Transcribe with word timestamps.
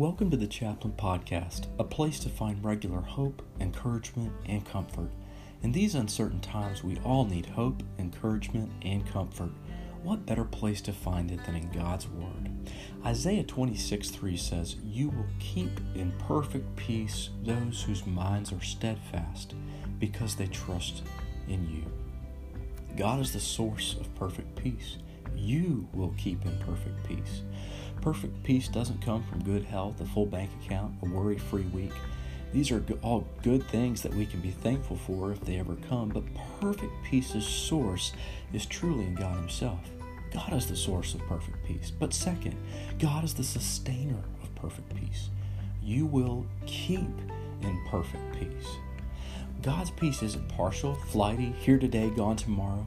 Welcome 0.00 0.30
to 0.30 0.38
the 0.38 0.46
Chaplain 0.46 0.94
Podcast, 0.96 1.66
a 1.78 1.84
place 1.84 2.18
to 2.20 2.30
find 2.30 2.64
regular 2.64 3.02
hope, 3.02 3.42
encouragement, 3.60 4.32
and 4.46 4.64
comfort. 4.64 5.10
In 5.62 5.72
these 5.72 5.94
uncertain 5.94 6.40
times, 6.40 6.82
we 6.82 6.96
all 7.04 7.26
need 7.26 7.44
hope, 7.44 7.82
encouragement, 7.98 8.72
and 8.80 9.06
comfort. 9.12 9.50
What 10.02 10.24
better 10.24 10.44
place 10.44 10.80
to 10.80 10.94
find 10.94 11.30
it 11.30 11.44
than 11.44 11.54
in 11.54 11.70
God's 11.70 12.08
Word? 12.08 12.48
Isaiah 13.04 13.42
26 13.42 14.08
3 14.08 14.38
says, 14.38 14.76
You 14.82 15.10
will 15.10 15.28
keep 15.38 15.78
in 15.94 16.12
perfect 16.12 16.74
peace 16.76 17.28
those 17.42 17.82
whose 17.82 18.06
minds 18.06 18.54
are 18.54 18.62
steadfast 18.62 19.54
because 19.98 20.34
they 20.34 20.46
trust 20.46 21.02
in 21.46 21.68
you. 21.68 21.84
God 22.96 23.20
is 23.20 23.34
the 23.34 23.38
source 23.38 23.96
of 24.00 24.14
perfect 24.14 24.56
peace. 24.56 24.96
You 25.36 25.86
will 25.92 26.14
keep 26.16 26.46
in 26.46 26.58
perfect 26.60 27.06
peace. 27.06 27.42
Perfect 28.00 28.42
peace 28.42 28.68
doesn't 28.68 29.02
come 29.02 29.22
from 29.24 29.44
good 29.44 29.64
health, 29.64 30.00
a 30.00 30.06
full 30.06 30.26
bank 30.26 30.50
account, 30.64 30.94
a 31.02 31.06
worry 31.06 31.38
free 31.38 31.66
week. 31.66 31.92
These 32.52 32.70
are 32.70 32.82
all 33.02 33.26
good 33.42 33.62
things 33.68 34.02
that 34.02 34.14
we 34.14 34.26
can 34.26 34.40
be 34.40 34.50
thankful 34.50 34.96
for 34.96 35.30
if 35.30 35.40
they 35.40 35.58
ever 35.58 35.76
come, 35.88 36.08
but 36.08 36.24
perfect 36.60 36.92
peace's 37.04 37.46
source 37.46 38.12
is 38.52 38.66
truly 38.66 39.04
in 39.04 39.14
God 39.14 39.36
Himself. 39.36 39.80
God 40.32 40.52
is 40.54 40.66
the 40.66 40.76
source 40.76 41.14
of 41.14 41.20
perfect 41.26 41.64
peace. 41.64 41.90
But 41.90 42.14
second, 42.14 42.56
God 42.98 43.22
is 43.22 43.34
the 43.34 43.44
sustainer 43.44 44.22
of 44.42 44.54
perfect 44.54 44.94
peace. 44.94 45.28
You 45.82 46.06
will 46.06 46.46
keep 46.66 47.00
in 47.62 47.84
perfect 47.88 48.32
peace. 48.32 48.68
God's 49.62 49.90
peace 49.90 50.22
isn't 50.22 50.48
partial, 50.48 50.94
flighty, 50.94 51.52
here 51.60 51.78
today, 51.78 52.08
gone 52.10 52.36
tomorrow. 52.36 52.86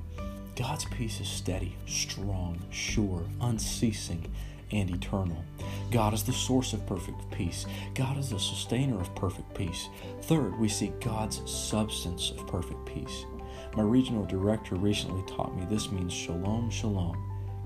God's 0.56 0.86
peace 0.86 1.20
is 1.20 1.28
steady, 1.28 1.76
strong, 1.86 2.60
sure, 2.70 3.24
unceasing, 3.42 4.32
and 4.74 4.90
eternal. 4.90 5.44
God 5.92 6.14
is 6.14 6.24
the 6.24 6.34
source 6.34 6.74
of 6.74 6.86
perfect 6.88 7.30
peace. 7.32 7.66
God 7.94 8.18
is 8.18 8.32
the 8.32 8.40
sustainer 8.40 9.00
of 9.00 9.14
perfect 9.16 9.54
peace. 9.54 9.88
Third, 10.24 10.58
we 10.60 10.68
see 10.68 10.92
God's 11.00 11.50
substance 11.50 12.32
of 12.32 12.48
perfect 12.48 12.86
peace. 12.86 13.26
My 13.76 13.84
regional 13.84 14.26
director 14.26 14.76
recently 14.76 15.24
taught 15.24 15.56
me 15.56 15.66
this 15.70 15.92
means 15.92 16.12
shalom, 16.12 16.70
shalom. 16.70 17.18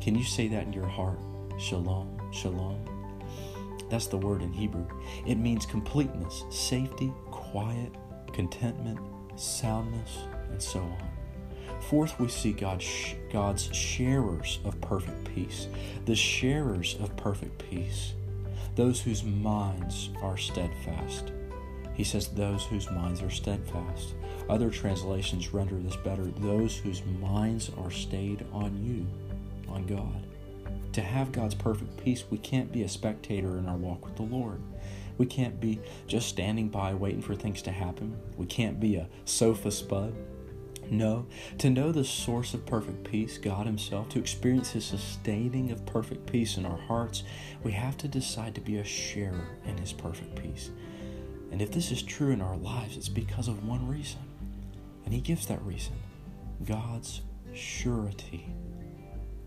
Can 0.01 0.15
you 0.15 0.23
say 0.23 0.47
that 0.49 0.63
in 0.63 0.73
your 0.73 0.87
heart? 0.87 1.19
Shalom, 1.57 2.19
shalom. 2.31 2.83
That's 3.89 4.07
the 4.07 4.17
word 4.17 4.41
in 4.41 4.51
Hebrew. 4.51 4.85
It 5.25 5.35
means 5.35 5.65
completeness, 5.65 6.43
safety, 6.49 7.13
quiet, 7.31 7.93
contentment, 8.33 8.99
soundness, 9.37 10.19
and 10.49 10.61
so 10.61 10.79
on. 10.79 11.16
Fourth, 11.81 12.19
we 12.19 12.27
see 12.27 12.51
God, 12.51 12.83
God's 13.31 13.73
sharers 13.73 14.59
of 14.65 14.79
perfect 14.81 15.23
peace, 15.33 15.67
the 16.05 16.15
sharers 16.15 16.97
of 16.99 17.15
perfect 17.15 17.63
peace, 17.69 18.13
those 18.75 18.99
whose 18.99 19.23
minds 19.23 20.09
are 20.21 20.37
steadfast. 20.37 21.31
He 21.93 22.03
says, 22.03 22.27
those 22.27 22.65
whose 22.65 22.91
minds 22.91 23.21
are 23.21 23.29
steadfast. 23.29 24.15
Other 24.49 24.69
translations 24.69 25.53
render 25.53 25.75
this 25.75 25.95
better 25.95 26.25
those 26.25 26.77
whose 26.77 27.03
minds 27.05 27.71
are 27.77 27.89
stayed 27.89 28.45
on 28.53 28.83
you, 28.83 29.07
on 29.71 29.85
God. 29.87 30.27
To 30.93 31.01
have 31.01 31.31
God's 31.31 31.55
perfect 31.55 31.97
peace, 31.97 32.23
we 32.29 32.37
can't 32.37 32.71
be 32.71 32.83
a 32.83 32.89
spectator 32.89 33.57
in 33.57 33.67
our 33.67 33.77
walk 33.77 34.05
with 34.05 34.15
the 34.15 34.23
Lord. 34.23 34.61
We 35.17 35.25
can't 35.25 35.59
be 35.59 35.79
just 36.05 36.27
standing 36.29 36.69
by 36.69 36.93
waiting 36.93 37.21
for 37.21 37.33
things 37.33 37.61
to 37.63 37.71
happen. 37.71 38.15
We 38.37 38.45
can't 38.45 38.79
be 38.79 38.95
a 38.95 39.07
sofa 39.25 39.71
spud 39.71 40.13
no, 40.89 41.27
to 41.57 41.69
know 41.69 41.91
the 41.91 42.03
source 42.03 42.53
of 42.53 42.65
perfect 42.65 43.03
peace, 43.03 43.37
God 43.37 43.65
Himself, 43.65 44.09
to 44.09 44.19
experience 44.19 44.71
His 44.71 44.85
sustaining 44.85 45.71
of 45.71 45.85
perfect 45.85 46.31
peace 46.31 46.57
in 46.57 46.65
our 46.65 46.77
hearts, 46.77 47.23
we 47.63 47.71
have 47.73 47.97
to 47.97 48.07
decide 48.07 48.55
to 48.55 48.61
be 48.61 48.77
a 48.77 48.83
sharer 48.83 49.47
in 49.65 49.77
His 49.77 49.93
perfect 49.93 50.35
peace. 50.35 50.69
And 51.51 51.61
if 51.61 51.71
this 51.71 51.91
is 51.91 52.01
true 52.01 52.31
in 52.31 52.41
our 52.41 52.57
lives, 52.57 52.97
it's 52.97 53.09
because 53.09 53.47
of 53.47 53.67
one 53.67 53.87
reason. 53.87 54.19
And 55.05 55.13
He 55.13 55.21
gives 55.21 55.45
that 55.47 55.61
reason 55.63 55.93
God's 56.65 57.21
surety 57.53 58.53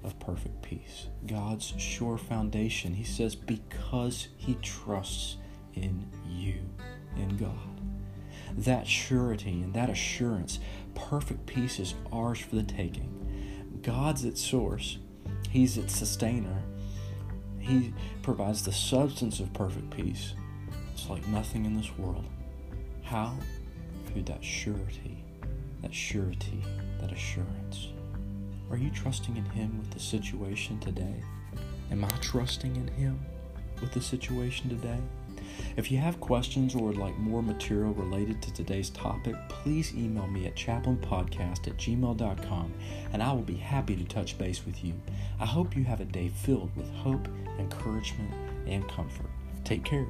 of 0.03 0.19
perfect 0.19 0.62
peace, 0.62 1.09
God's 1.27 1.75
sure 1.78 2.17
foundation. 2.19 2.95
He 2.95 3.05
says, 3.05 3.34
because 3.34 4.28
He 4.37 4.55
trusts 4.62 5.37
in 5.75 6.07
you, 6.28 6.59
in 7.17 7.37
God. 7.37 7.70
That 8.60 8.87
surety 8.87 9.62
and 9.62 9.72
that 9.72 9.88
assurance 9.88 10.60
perfect 10.94 11.47
peace 11.47 11.81
is 11.81 11.94
ours 12.12 12.41
for 12.41 12.56
the 12.56 12.62
taking. 12.62 13.81
God's 13.81 14.26
its 14.26 14.44
source, 14.44 14.98
He's 15.48 15.78
its 15.78 15.97
sustainer. 15.97 16.62
He 17.59 17.94
provides 18.22 18.62
the 18.62 18.72
substance 18.72 19.41
of 19.41 19.50
perfect 19.54 19.91
peace. 19.91 20.34
It's 20.93 21.09
like 21.09 21.26
nothing 21.28 21.65
in 21.65 21.75
this 21.75 21.97
world. 21.97 22.26
How? 23.03 23.34
Through 24.06 24.25
that 24.25 24.44
surety, 24.44 25.25
that 25.81 25.94
surety, 25.94 26.62
that 27.00 27.12
assurance. 27.12 27.88
Are 28.71 28.77
you 28.77 28.91
trusting 28.91 29.38
in 29.38 29.44
Him 29.47 29.78
with 29.78 29.91
the 29.91 30.00
situation 30.00 30.78
today? 30.81 31.22
Am 31.91 32.04
I 32.04 32.09
trusting 32.21 32.77
in 32.77 32.88
Him 32.88 33.19
with 33.81 33.92
the 33.92 34.03
situation 34.03 34.69
today? 34.69 35.00
If 35.77 35.91
you 35.91 35.99
have 35.99 36.21
questions 36.21 36.75
or 36.75 36.88
would 36.88 36.97
like 36.97 37.16
more 37.19 37.43
material 37.43 37.93
related 37.94 38.43
to 38.43 38.53
today's 38.53 38.91
topic, 38.91 39.34
please 39.49 39.94
email 39.94 40.27
me 40.27 40.47
at 40.47 40.56
chaplainpodcast 40.56 41.66
at 41.66 41.77
gmail.com 41.77 42.72
and 43.12 43.22
I 43.22 43.33
will 43.33 43.43
be 43.43 43.56
happy 43.56 43.97
to 43.97 44.05
touch 44.05 44.39
base 44.39 44.65
with 44.65 44.84
you. 44.84 44.94
I 45.39 45.47
hope 45.47 45.77
you 45.77 45.84
have 45.84 46.00
a 46.00 46.05
day 46.05 46.28
filled 46.28 46.75
with 46.77 46.91
hope, 46.94 47.28
encouragement, 47.59 48.33
and 48.66 48.87
comfort. 48.89 49.31
Take 49.65 49.84
care. 49.84 50.06